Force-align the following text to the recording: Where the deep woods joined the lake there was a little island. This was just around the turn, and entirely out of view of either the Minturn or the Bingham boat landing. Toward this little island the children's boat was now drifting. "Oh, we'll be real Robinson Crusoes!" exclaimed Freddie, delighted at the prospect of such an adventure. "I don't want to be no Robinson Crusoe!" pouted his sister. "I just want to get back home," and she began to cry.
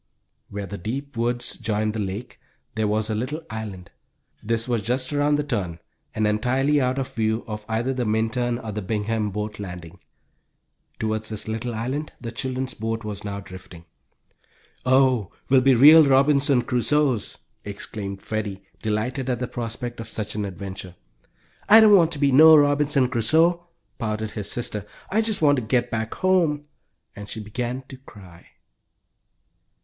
Where 0.49 0.65
the 0.65 0.79
deep 0.79 1.15
woods 1.15 1.53
joined 1.53 1.93
the 1.93 1.99
lake 1.99 2.39
there 2.73 2.87
was 2.87 3.07
a 3.07 3.13
little 3.13 3.43
island. 3.51 3.91
This 4.41 4.67
was 4.67 4.81
just 4.81 5.13
around 5.13 5.35
the 5.35 5.43
turn, 5.43 5.77
and 6.15 6.25
entirely 6.25 6.81
out 6.81 6.97
of 6.97 7.13
view 7.13 7.43
of 7.45 7.65
either 7.69 7.93
the 7.93 8.03
Minturn 8.03 8.57
or 8.57 8.71
the 8.71 8.81
Bingham 8.81 9.29
boat 9.29 9.59
landing. 9.59 9.99
Toward 10.97 11.25
this 11.25 11.47
little 11.47 11.75
island 11.75 12.13
the 12.19 12.31
children's 12.31 12.73
boat 12.73 13.03
was 13.03 13.23
now 13.23 13.41
drifting. 13.41 13.85
"Oh, 14.87 15.31
we'll 15.49 15.61
be 15.61 15.75
real 15.75 16.03
Robinson 16.03 16.63
Crusoes!" 16.63 17.37
exclaimed 17.63 18.23
Freddie, 18.23 18.63
delighted 18.81 19.29
at 19.29 19.37
the 19.37 19.47
prospect 19.47 19.99
of 19.99 20.09
such 20.09 20.33
an 20.33 20.45
adventure. 20.45 20.95
"I 21.69 21.79
don't 21.79 21.93
want 21.95 22.11
to 22.13 22.17
be 22.17 22.31
no 22.31 22.57
Robinson 22.57 23.07
Crusoe!" 23.07 23.67
pouted 23.99 24.31
his 24.31 24.51
sister. 24.51 24.83
"I 25.11 25.21
just 25.21 25.43
want 25.43 25.57
to 25.57 25.61
get 25.61 25.91
back 25.91 26.15
home," 26.15 26.65
and 27.15 27.29
she 27.29 27.39
began 27.39 27.83
to 27.89 27.97
cry. 27.97 28.47